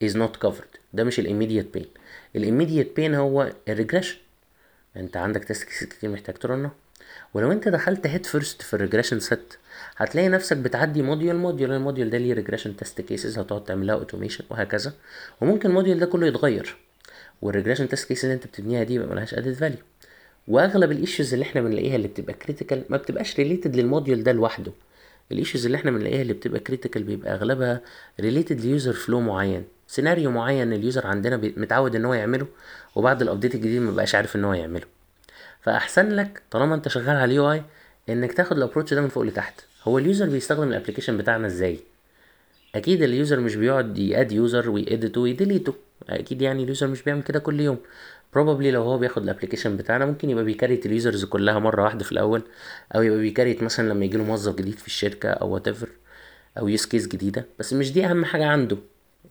[0.03, 0.77] is not covered.
[0.93, 1.86] ده مش ال immediate pain
[2.36, 4.17] ال immediate pain هو ال regression
[4.97, 6.71] أنت عندك cases كتير محتاج ت run ه.
[7.34, 9.53] ولو أنت دخلت head first في ال regression set
[9.97, 14.43] هتلاقي نفسك بتعدي module module ال module ده ليه regression test cases هتقعد تعملها automation
[14.49, 14.93] وهكذا.
[15.41, 16.77] وممكن ال module ده كله يتغير.
[17.41, 19.77] وال regression test cases اللي أنت بتبنيها دي يبقى ملهاش added value
[20.47, 24.32] وأغلب ال issues اللي إحنا بنلاقيها اللي بتبقى critical ما بتبقاش related لل module ده
[24.32, 24.71] لوحده.
[25.32, 27.81] ال issues اللي إحنا بنلاقيها اللي بتبقى critical بيبقى أغلبها
[28.19, 29.63] related ل user flow معين.
[29.87, 32.47] سيناريو معين ال user عندنا متعود إن هو يعمله
[32.95, 34.85] وبعد ال update الجديد ما بقاش عارف إن هو يعمله.
[35.61, 37.63] فأحسن لك طالما أنت شغال على ال UI
[38.09, 39.61] إنك تاخد ال approach ده من فوق لتحت.
[39.83, 41.79] هو ال user بيستخدم ال application بتاعنا إزاي؟
[42.75, 45.73] أكيد ال user مش بيقعد يأد يوزر ويأديته ويديليته.
[46.09, 47.77] أكيد يعني ال user مش بيعمل كده كل يوم.
[48.35, 51.83] Probably لو هو بياخد ال application بتاعنا ممكن يبقى بي create ال users كلها مرة
[51.83, 52.41] واحدة في الأول
[52.95, 55.67] أو يبقى بي create مثلا لما يجيله موظف جديد في الشركة أو whatever
[56.58, 57.45] use case جديدة.
[57.59, 58.77] بس مش دي أهم حاجة عنده.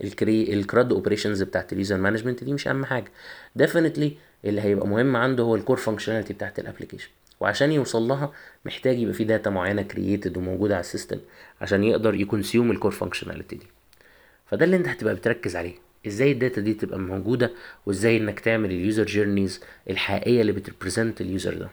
[0.05, 3.11] ال CRU ال CRUD operations بتاعت ال user management دي مش أهم حاجة.
[3.57, 4.13] definitely
[4.45, 7.09] اللي هيبقى مهم عنده هو ال core functionality بتاعت ال application
[7.41, 8.33] وعشان يوصل لها
[8.65, 11.19] محتاج يبقى في data معينة created وموجودة على ال system
[11.61, 13.67] عشان يقدر ي consume ال core functionality دي.
[14.47, 15.88] فده اللي أنت هتبقى بتركز عليه.
[16.07, 17.51] إزاي ال data دي تبقى موجودة
[17.87, 21.71] وازاي انك تعمل ال user journeys الحقيقية اللي بت represent ال user ده.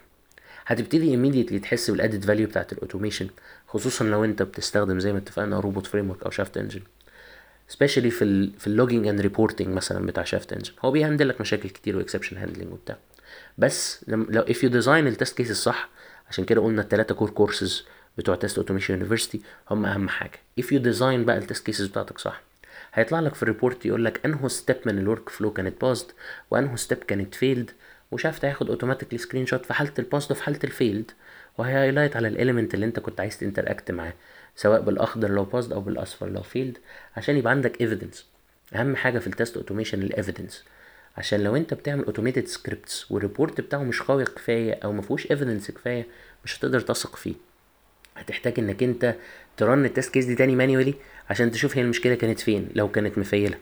[0.66, 3.28] هتبتدي immediately تحس بال added value بتاعت ال automation
[3.68, 6.82] خصوصا لو انت بتستخدم زي ما اتفقنا Robot Framework أو SHAFT Engine
[7.68, 11.28] specially في ال في ال logging and reporting مثلا بتاع SHAFT Engine هو بي handle
[11.30, 12.98] لك مشاكل كتير و exception handling وبتاع.
[13.58, 15.90] بس لو if you design ال test case الصح
[16.30, 17.86] عشان كده قلنا التلاتة core courses
[18.18, 20.40] بتوع Test Automation University هم أهم حاجة.
[20.62, 22.42] If you design بقى ال test cases بتاعتك صح
[22.96, 26.12] هيطلع لك في ال report يقول لك انه step من ال workflow كانت passed
[26.52, 27.72] وانه step كانت failed
[28.12, 31.12] و SHAFT هياخد automatically screenshot في حالة ال passed وفي حالة ال failed
[31.58, 34.14] وهي highlight على ال element اللي انت كنت عايز ت interact معاه
[34.56, 36.78] سواء بالأخضر لو passed أو بالأصفر لو failed
[37.18, 38.26] عشان يبقى عندك evidence
[38.76, 40.64] أهم حاجة في ال test automation ال evidence
[41.18, 45.32] عشان لو انت بتعمل automated scripts وال report بتاعه مش قوي كفاية أو ما فيهوش
[45.32, 46.06] evidence كفاية
[46.46, 47.34] مش هتقدر تثق فيه.
[48.16, 49.16] هتحتاج إنك أنت
[49.58, 50.94] ت run ال test case دي تاني manually
[51.30, 53.58] عشان تشوف هي المشكلة كانت فين لو كانت م fail ة.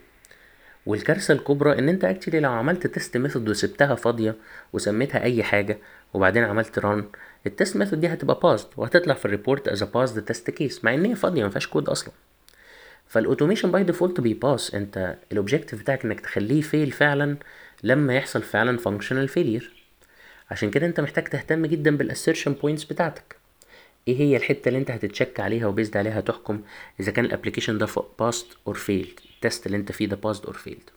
[0.85, 4.35] والكارثة الكبرى إن أنت actually لو عملت test method وسبتها فاضية
[4.73, 5.77] وسميتها أي حاجة
[6.13, 7.05] وبعدين عملت run
[7.47, 10.93] ال test method دي هتبقى passed وهتطلع في ال report as passed test case مع
[10.93, 12.13] إن هي فاضية ما فيهاش كود أصلا.
[13.07, 17.37] فال automation by default بي pass أنت ال objective بتاعك إنك تخليه fail فعلا
[17.83, 19.83] لما يحصل فعلا functional failure
[20.51, 23.42] عشان كده أنت محتاج تهتم جدا بال assertion points بتاعتك.
[24.07, 26.61] إيه هي الحتة اللي أنت هت check عليها و based عليها تحكم؟
[26.99, 27.87] إذا كان ال application ده
[28.19, 30.89] passed or failed ال test اللي أنت فيه ده passed or failed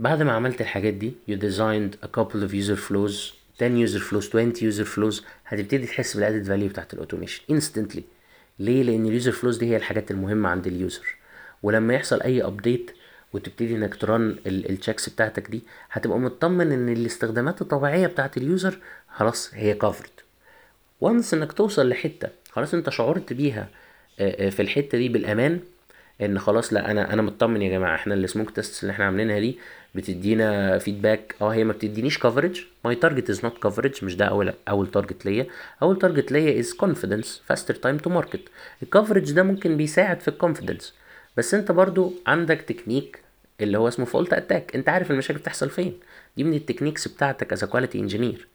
[0.00, 4.28] بعد ما عملت الحاجات دي you designed a couple of user flows 10 user flows
[4.36, 8.00] 20 user flows هتبتدي تحس بال added value بتاعت ال automation instantly.
[8.58, 11.16] ليه؟ لأن ال user flows دي هي الحاجات المهمة عند ال user
[11.62, 12.90] ولما يحصل أي update
[13.32, 18.44] وتبتدي إنك ت run ال checks بتاعتك دي هتبقى مطمن إن الاستخدامات الطبيعية بتاعت ال
[18.44, 18.78] user
[19.14, 20.10] خلاص هي covered
[21.00, 23.68] once إنك توصل لحتة خلاص أنت شعرت بيها
[24.50, 25.60] في الحتة دي بالأمان
[26.22, 29.38] إن خلاص لا أنا أنا مطمن يا جماعة إحنا ال smoke test اللي إحنا عاملينها
[29.40, 29.58] دي
[29.94, 34.52] بتدينا feedback آه هي ما بتدينيش coverage my target is not coverage مش ده أول
[34.68, 35.46] أول target ليا.
[35.82, 38.40] أول target ليا is confidence faster time to market
[38.82, 40.94] ال coverage ده ممكن بيساعد في ال confidence
[41.36, 43.18] بس أنت برضو عندك تكنيك
[43.60, 45.94] اللي هو اسمه fault attack أنت عارف المشاكل بتحصل فين.
[46.36, 48.46] دي من ال techniques بتاعتك as quality engineer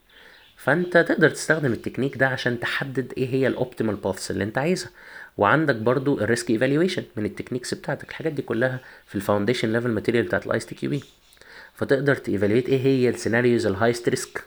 [0.63, 4.89] فانت تقدر تستخدم التكنيك ده عشان تحدد إيه هي ال optimal paths اللي انت عايزها.
[5.37, 8.09] وعندك برضو ال risk evaluation من ال techniques بتاعتك.
[8.09, 11.03] الحاجات دي كلها في ال foundation level material بتاعت ال ISTQB
[11.73, 14.43] فتقدر ت evaluate إيه هي ال scenarios ال highest risk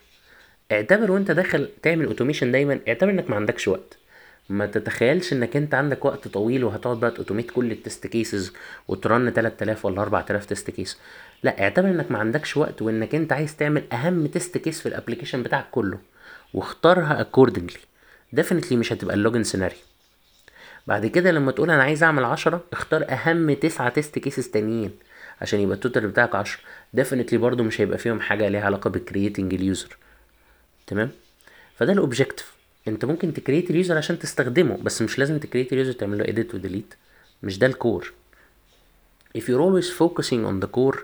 [0.72, 3.98] اعتبر وانت داخل تعمل automation دايما اعتبر انك ما عندكش وقت.
[4.48, 8.52] ما تتخيلش إنك أنت عندك وقت طويل وهتقعد بقى automate كل ال test cases
[8.88, 10.98] وت run 3000 ولا 4000 test case
[11.42, 14.93] لا اعتبر إنك ما عندكش وقت وإنك أنت عايز تعمل أهم test case في ال
[14.93, 15.98] application بتاعك كله
[16.54, 17.80] واختارها accordingly
[18.32, 19.78] definitely مش هتبقى ال login scenario.
[20.86, 24.90] بعد كده لما تقول أنا عايز أعمل عشرة اختار أهم تسعة test cases تانيين
[25.40, 26.60] عشان يبقى ال total بتاعك عشرة.
[26.94, 29.96] Definitely برضو مش هيبقى فيهم حاجة ليها علاقة ب creating ال user
[30.86, 31.10] تمام؟
[31.76, 32.52] فده ال objective
[32.88, 35.92] انت ممكن ت create ال user عشان تستخدمه بس مش لازم ت create ال user
[35.92, 36.94] تعمل له edit و delete
[37.42, 38.12] مش ده ال core
[39.38, 40.98] if you're always focusing on the core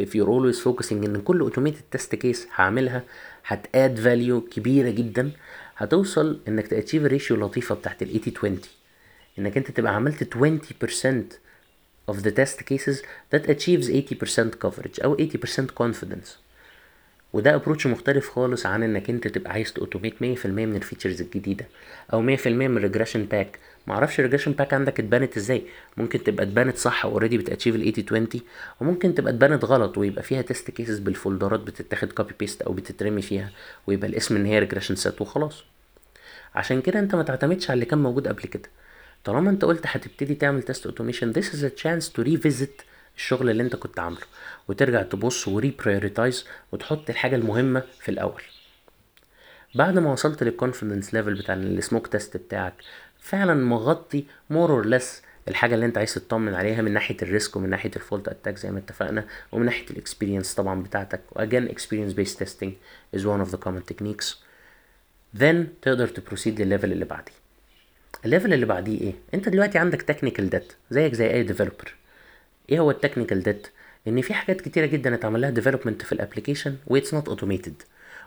[0.00, 3.02] if you're always focusing إن كل automated test case هعملها
[3.46, 5.30] هت add value كبيرة جدا
[5.76, 8.58] هتوصل إنك ت achieve ال ratio اللطيفة بتاعت ال 80 20
[9.38, 11.38] إنك أنت تبقى عملت 20%
[12.12, 12.96] of the test cases
[13.32, 13.92] that achieves 80%
[14.64, 15.20] coverage أو 80%
[15.82, 16.47] confidence.
[17.32, 21.20] وده approach مختلف خالص عن إنك أنت تبقى عايز ت automate 100% من ال features
[21.20, 21.66] الجديدة
[22.12, 25.62] أو 100% من ال regression pack معرفش ال regression pack عندك اتبنت إزاي.
[25.96, 28.42] ممكن تبقى اتبنت صح already بت achieve ال 80 20
[28.80, 33.50] وممكن تبقى اتبنت غلط ويبقى فيها test cases بالفولدرات بتتاخد copy paste أو بتترمي فيها
[33.86, 35.64] ويبقى الاسم إن هي regression set وخلاص.
[36.54, 38.68] عشان كده أنت ما تعتمدش على اللي كان موجود قبل كده.
[39.24, 42.87] طالما أنت قلت هتبتدي تعمل test automation this is a chance to revisit
[43.18, 44.26] الشغل اللي انت كنت عامله
[44.68, 48.42] وترجع تبص و reprioritize وتحط الحاجة المهمة في الأول.
[49.74, 52.74] بعد ما وصلت لل confidence level بتاع ال smoke test بتاعك
[53.20, 57.56] فعلا مغطي more or less الحاجة اللي انت عايز تطمن عليها من ناحية ال risk
[57.56, 61.20] ومن ناحية ال fault attack زي ما اتفقنا ومن ناحية ال experience طبعا بتاعتك.
[61.32, 62.70] و again experience based testing
[63.16, 64.26] is one of the common techniques.
[65.40, 67.32] Then تقدر تبروسيد للليفل اللي بعديه.
[68.24, 71.94] ال level اللي بعديه إيه؟ انت دلوقتي عندك technical debt زيك زي أي developer
[72.70, 73.66] إيه هو ال technical debt؟
[74.08, 77.82] ان في حاجات كتيرة جدا اتعمل لها development في ال application which's not automated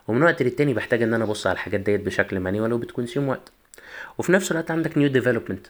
[0.08, 3.52] ومن وقت للتاني بحتاج ان أنا ابص على الحاجات ديت بشكل manual وبت consume وقت.
[4.18, 5.68] وفي نفس الوقت عندك new development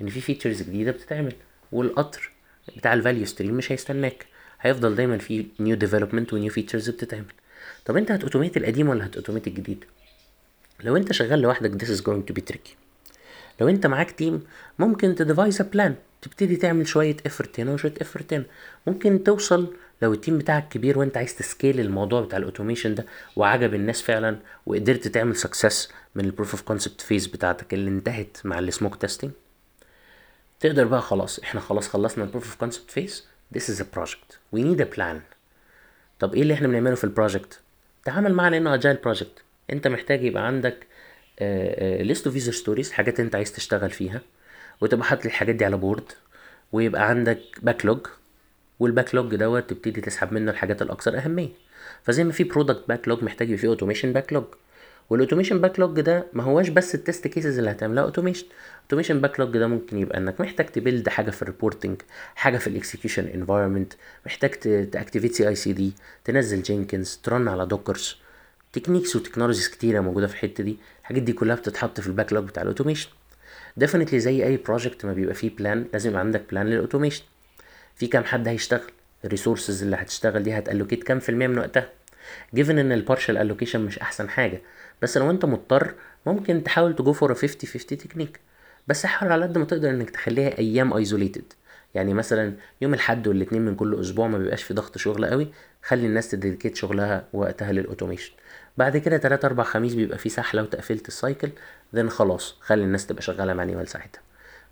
[0.00, 1.32] ان في features جديدة بتتعمل.
[1.72, 2.30] والقطر
[2.76, 4.26] بتاع ال value stream مش هيستناك.
[4.60, 7.32] هيفضل دايما في new development و new features بتتعمل.
[7.84, 9.84] طب انت هت automate القديم ولا هت automate الجديد؟
[10.84, 12.70] لو انت شغال لوحدك this is going to be tricky.
[13.60, 14.42] لو انت معاك team
[14.78, 18.44] ممكن ت devise plan تبتدي تعمل شوية effort هنا وشوية effort هنا
[18.86, 22.94] ممكن توصل لو ال team بتاعك كبير وانت عايز ت scale الموضوع بتاع ال automation
[22.94, 27.90] ده وعجب الناس فعلا وقدرت تعمل success من ال proof of concept phase بتاعتك اللي
[27.90, 29.30] انتهت مع ال smoke testing
[30.60, 33.24] تقدر بقى خلاص إحنا خلاص خلصنا ال proof of concept phase
[33.56, 34.36] this is a project.
[34.56, 35.16] We need a plan.
[36.18, 37.60] طب إيه اللي إحنا بنعمله في ال project
[38.04, 40.86] تعامل معاه لأنه agile project أنت محتاج يبقى عندك
[42.00, 44.20] list of user stories حاجات أنت عايز تشتغل فيها.
[44.80, 46.12] وتبقى حاطط الحاجات دي على board
[46.72, 48.06] ويبقى عندك backlog وال
[48.80, 51.48] backlog دوت تبتدي تسحب منه الحاجات الأكثر أهمية.
[52.02, 54.44] فزي ما في product backlog محتاج يبقى فيه automation backlog
[55.10, 58.46] وال automation backlog ده ما هواش بس ال test cases اللي هتعملها automation
[58.82, 62.02] automation backlog ده ممكن يبقى إنك محتاج ت build حاجة في ال reporting
[62.34, 63.92] حاجة في ال execution environment
[64.26, 64.50] محتاج
[64.90, 65.92] ت activate CI/CD
[66.24, 68.16] تنزل Jenkins ت run على Dockers
[68.72, 70.76] techniques و technologies كتيرة موجودة في الحتة دي.
[71.00, 73.08] الحاجات دي كلها بتتحط في ال backlog بتاع ال automation
[73.76, 77.24] definitely زي أي project ما بيبقى فيه plan لازم يبقى عندك plan لل automation
[77.96, 78.90] في كام حد هيشتغل؟
[79.24, 81.88] ال resources اللي هتشتغل دي هت allocate كام في المية من وقتها؟
[82.54, 84.60] given إن ال partial allocation مش أحسن حاجة
[85.02, 85.94] بس لو أنت مضطر
[86.26, 88.40] ممكن تحاول ت go for 50 50 تكنيك
[88.88, 91.52] بس حاول على قد ما تقدر إنك تخليها أيام isolated
[91.94, 95.48] يعني مثلا يوم الحد والاثنين من كل أسبوع ما بيبقاش في ضغط شغل قوي
[95.82, 98.32] خلي الناس ت dedicate شغلها وقتها لل automation
[98.78, 101.50] بعد كده 3 4 خميس بيبقى في سحلة وتقفلت ال cycle
[101.94, 104.20] then خلاص خلي الناس تبقى شغالة manual ساعتها.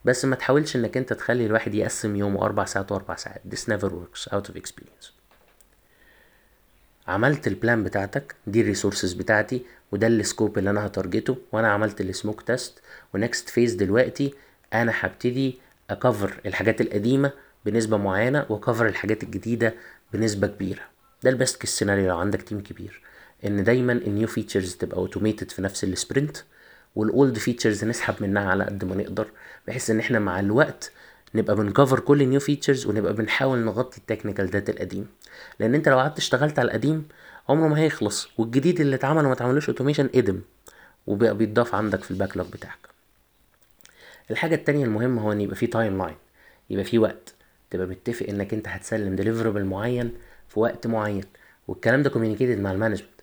[0.04, 3.40] بس ما تحاولش إنك أنت تخلي الواحد يقسم يومه أربع ساعات وأربع ساعات.
[3.54, 5.06] This never works out of experience.
[7.08, 9.62] عملت ال plan بتاعتك دي ال resources بتاعتي
[9.92, 12.82] وده ال scope اللي أنا ه target ـه وأنا عملت ال smoke test
[13.14, 14.34] و next phase دلوقتي
[14.74, 15.58] أنا هبتدي
[15.90, 17.32] ا cover الحاجات القديمة
[17.66, 19.74] بنسبة معينة و cover الحاجات الجديدة
[20.12, 20.82] بنسبة كبيرة.
[21.22, 23.03] ده ال best case scenario لو عندك team كبير.
[23.44, 26.36] إن دايما ال new features تبقى automated في نفس ال sprint
[26.96, 29.26] وال old features نسحب منها على قد ما نقدر
[29.68, 30.92] بحيث إن إحنا مع الوقت
[31.34, 35.06] نبقى بن cover كل ال new features ونبقى بنحاول نغطي ال technical debt القديم.
[35.60, 37.08] لأن أنت لو قعدت اشتغلت على القديم
[37.48, 40.40] عمره ما هيخلص والجديد اللي اتعمل وما اتعملوش automation إدم
[41.06, 42.78] وبقى بيتضاف عندك في ال backlog بتاعك.
[44.30, 46.16] الحاجة التانية المهمة هو إن يبقى في timeline
[46.70, 47.34] يبقى في وقت
[47.70, 50.12] تبقى متفق إنك أنت هتسلم deliverable معين
[50.48, 51.24] في وقت معين
[51.68, 53.13] والكلام ده communicated مع ال management.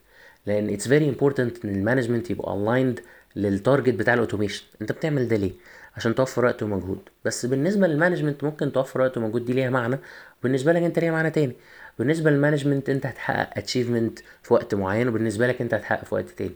[0.46, 3.00] لأن it's very important إن ال management يبقى aligned
[3.36, 5.52] لل target بتاع ال automation أنت بتعمل ده ليه؟
[5.98, 7.00] عشان توفر وقت ومجهود.
[7.26, 10.00] بس بالنسبة لل management ممكن توفر وقت ومجهود دي ليها معنى.
[10.40, 11.56] وبالنسبه لك أنت ليها معنى تاني.
[12.00, 16.30] بالنسبة لل management أنت هتحقق achievement في وقت معين وبالنسبة لك أنت هتحقق في وقت
[16.30, 16.56] تاني.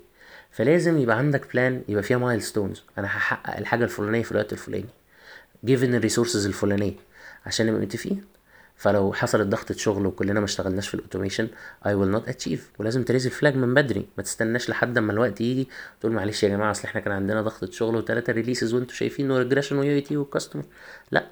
[0.52, 4.86] فلازم يبقى عندك plan يبقى فيها milestones أنا هحقق الحاجة الفلانية في الوقت الفلاني.
[5.65, 6.93] given ال resources الفلانية.
[7.45, 8.24] عشان نبقى متفقين؟
[8.77, 11.47] فلو حصلت ضغطة شغل وكلنا ما اشتغلناش في ال automation
[11.85, 12.59] I will not achieve.
[12.79, 15.67] ولازم ت raise ال flag من بدري ما تستناش لحد أما الوقت يجي
[15.99, 19.77] تقول معلش يا جماعة أصل إحنا كان عندنا ضغطة شغل وثلاثة releases وانتوا شايفين regression
[19.77, 20.63] و UAT وال customer
[21.11, 21.25] لا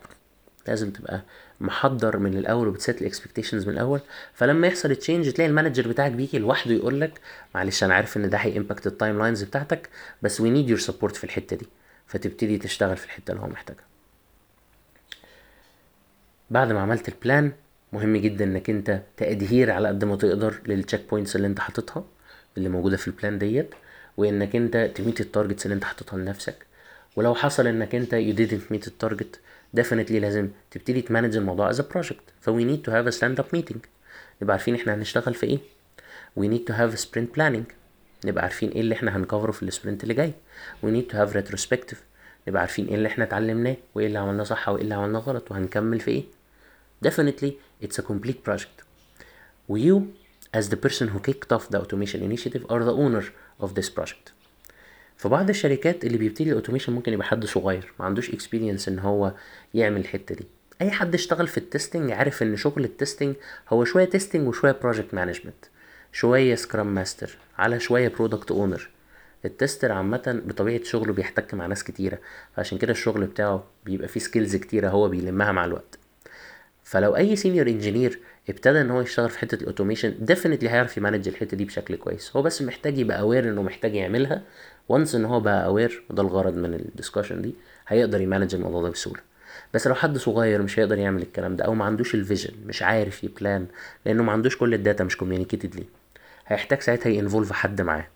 [0.68, 1.22] لازم تبقى
[1.62, 4.00] محضر من الأول وبت set ال expectations من الأول.
[4.34, 7.20] فلما يحصل change تلاقي ال manager بتاعك بيجي لوحده يقول لك
[7.56, 9.90] معلش أنا عارف إن ده هي impact ال timelines بتاعتك
[10.22, 11.68] بس we need your support في الحتة دي.
[12.08, 13.93] فتبتدي تشتغل في الحتة اللي هو محتاجها.
[16.54, 17.52] بعد ما عملت ال plan
[17.94, 21.60] مهم جدا إنك أنت ت adhere على قد ما تقدر لل check points اللي أنت
[21.60, 22.06] حاططها
[22.58, 23.70] اللي موجودة في ال plan ديت
[24.18, 26.56] وإنك أنت ت meet ال targets اللي أنت حاططها لنفسك.
[27.16, 29.40] ولو حصل إنك أنت you didn't meet ال target
[29.80, 32.24] definitely لازم تبتدي ت manage الموضوع as a project.
[32.42, 33.78] ف we need a stand up meeting.
[34.42, 35.60] نبقى عارفين إحنا هنشتغل في إيه.
[36.40, 37.74] Need to have a sprint planning.
[38.26, 40.34] نبقى عارفين إيه اللي إحنا هن cover ـه في ال sprint اللي جاي.
[40.86, 41.98] We need to have retrospective.
[42.48, 46.00] نبقى عارفين إيه اللي إحنا اتعلمناه وإيه اللي عملناه صح وإيه اللي عملناه غلط وهنكمل
[46.00, 46.43] في إيه.
[47.08, 47.52] Definitely
[47.84, 48.78] it's a complete project.
[49.86, 49.96] You
[50.60, 53.26] as the person who kicked off the automation initiative are the owner
[53.64, 54.32] of this project?
[55.18, 59.00] في بعض الشركات اللي بيبتدي ال automation ممكن يبقى حد صغير ما عندوش experience إن
[59.00, 59.34] هو
[59.74, 60.46] يعمل الحتة دي.
[60.82, 63.36] أي حد اشتغل في ال testing عارف إن شغل ال testing
[63.70, 65.66] هو شوية testing وشوية project management
[66.12, 68.90] شوية scrum master على شوية product owner
[69.46, 72.20] ال tester عامة بطبيعة شغله بيحتك مع ناس كتيرة
[72.56, 76.00] فعشان كده الشغل بتاعه بيبقى فيه skills كتيرة هو بيلمها مع الوقت.
[76.94, 81.02] فلو أي senior engineer ابتدى إن هو يشتغل في حتة ال automation definitely هيعرف ي
[81.02, 82.36] manage الحتة دي بشكل كويس.
[82.36, 84.42] هو بس محتاج يبقى aware إنه محتاج يعملها.
[84.90, 87.56] و once إن هو بقى aware وده الغرض من ال discussion دي
[87.88, 89.22] هيقدر ي manage الموضوع ده بسهولة.
[89.74, 92.84] بس لو حد صغير مش هيقدر يعمل الكلام ده أو ما عندوش ال vision مش
[92.84, 93.66] عارف ي plan
[94.06, 95.86] لأنه ما عندوش كل ال data مش communicated ليه
[96.48, 98.08] هيحتاج ساعتها ي involve حد معاه.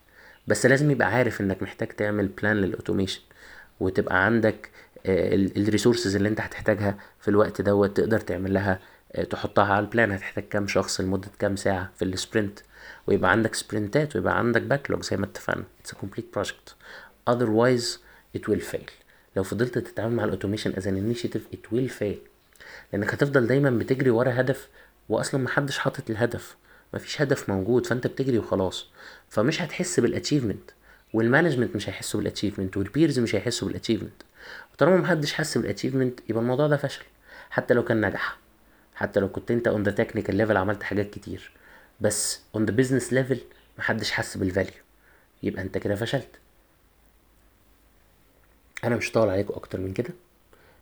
[0.46, 3.20] بس لازم يبقى عارف إنك محتاج تعمل plan لل automation
[3.80, 4.70] وتبقى عندك
[5.08, 8.80] ال resources اللي انت هتحتاجها في الوقت دوت تقدر تعمل لها
[9.30, 12.58] تحطها على ال plan هتحتاج كام شخص لمدة كام ساعة في ال sprint
[13.06, 15.64] ويبقى عندك سبرنتات ويبقى عندك backlog زي ما اتفقنا.
[15.86, 16.72] A complete project.
[17.30, 17.98] Otherwise
[18.38, 18.90] it will fail.
[19.36, 22.18] لو فضلت تتعامل مع ال automation as an initiative it will fail.
[22.92, 24.68] لأنك هتفضل دايما بتجري ورا هدف
[25.08, 26.56] واصلا محدش حاطط الهدف.
[26.94, 28.86] مفيش هدف موجود فأنت بتجري وخلاص.
[29.28, 30.70] فمش هتحس بال achievement
[31.12, 34.22] وال management مش هيحسوا بال achievement وال peers مش هيحسوا بال achievement
[34.78, 37.04] وطالما محدش حس بال achievement يبقى الموضوع ده فشل.
[37.50, 38.38] حتى لو كان نجح.
[38.94, 41.50] حتى لو كنت انت on the technical level عملت حاجات كتير.
[42.00, 43.40] بس on the business level
[43.78, 44.72] محدش حس بال value
[45.42, 46.28] يبقى انت كده فشلت.
[48.84, 50.10] أنا مش طالب عليكم أكتر من كده.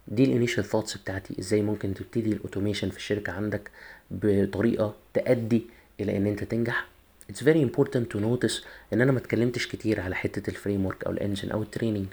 [0.09, 1.35] دي ال initial thoughts بتاعتي.
[1.39, 3.71] إزاي ممكن تبتدي ال automation في الشركة عندك
[4.11, 5.67] بطريقة تؤدي
[6.01, 6.87] إلى إن أنت تنجح؟
[7.33, 11.13] It's very important to notice إن أنا ما اتكلمتش كتير على حتة ال framework أو
[11.13, 12.07] ال engine أو ال training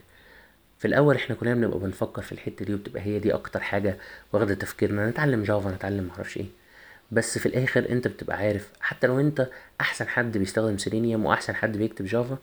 [0.80, 3.98] في الأول إحنا كلنا بنبقى بنفكر في الحتة دي وبتبقى هي دي أكتر حاجة
[4.34, 6.46] واخدة تفكيرنا نتعلم Java نتعلم معرفش إيه.
[7.12, 9.50] بس في الآخر أنت بتبقى عارف حتى لو أنت
[9.82, 12.38] أحسن حد بيستخدم سيلينيوم وأحسن حد بيكتب Java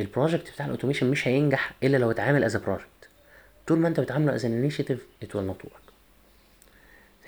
[0.00, 2.86] ال project بتاع ال automation مش هينجح إلا لو اتعامل as project
[3.66, 5.74] طول ما أنت بتعامله as an initiative it will not work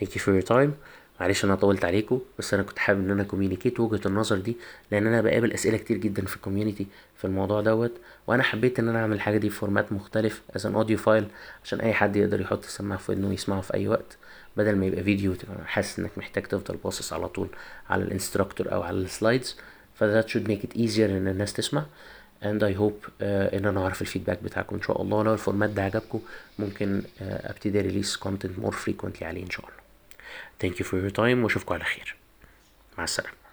[0.00, 0.74] thank you for your time
[1.20, 4.57] معلش أنا طولت عليكم بس أنا كنت حابب إن أنا communicate وجهة النظر دي
[4.90, 7.92] لأن أنا بقابل أسئلة كتير جدا في ال community في الموضوع دوت
[8.27, 11.27] وأنا حبيت إن أنا أعمل الحاجة دي في format مختلف as an audio file
[11.64, 14.16] عشان أي حد يقدر يحط السماعة في ودنه ويسمعه في أي وقت
[14.57, 15.35] بدل ما يبقى فيديو
[15.66, 17.48] حاسس إنك محتاج تفضل باصص على طول
[17.90, 19.57] على ال instructor أو على ال slides
[19.94, 21.85] ف that should make it easier إن الناس تسمع
[22.44, 25.71] I hope uh, إن أنا أعرف ال feedback بتاعكم إن شاء الله لو ال format
[25.71, 26.21] ده عجبكم
[26.58, 29.83] ممكن uh, أبتدي release content more frequently عليه إن شاء الله.
[30.64, 31.42] Thank you for your time.
[31.42, 32.16] وأشوفكم على خير.
[32.98, 33.44] مع السلامة.